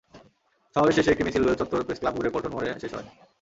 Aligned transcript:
সমাবেশ 0.75 0.93
শেষে 0.97 1.11
একটি 1.11 1.23
মিছিল 1.25 1.41
দোয়েল 1.43 1.59
চত্বর-প্রেসক্লাব 1.59 2.13
ঘুরে 2.17 2.29
পল্টন 2.33 2.51
মোড়ে 2.53 2.81
শেষ 2.83 2.91
হয়। 2.95 3.07